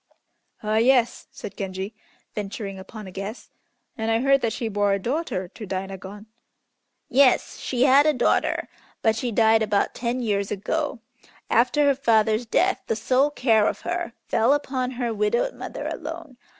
[0.63, 1.93] "Ah, yes," said Genji,
[2.33, 3.51] venturing upon a guess,
[3.95, 6.25] "and I heard that she bore a daughter to Dainagon."
[7.07, 8.67] "Yes, she had a daughter,
[9.03, 11.01] but she died about ten years ago.
[11.51, 16.35] After her father's death the sole care of her fell upon her widowed mother alone.